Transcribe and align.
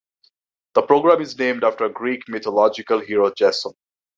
The 0.73 0.81
program 0.81 1.21
is 1.21 1.37
named 1.37 1.63
after 1.63 1.87
the 1.87 1.93
Greek 1.93 2.27
mythological 2.27 3.01
hero 3.01 3.31
Jason. 3.37 3.73